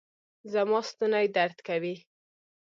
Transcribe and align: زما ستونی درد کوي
زما 0.53 0.79
ستونی 0.91 1.25
درد 1.35 1.57
کوي 1.67 1.95